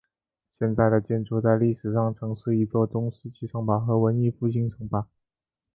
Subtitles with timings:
[0.57, 5.05] 现在的建筑在历史上曾是一座中世纪城堡和文艺复兴城堡。